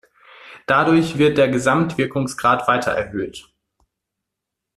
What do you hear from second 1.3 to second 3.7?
der Gesamtwirkungsgrad weiter erhöht.